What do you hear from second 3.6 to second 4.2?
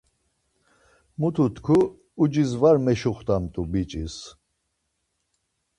biç̌is.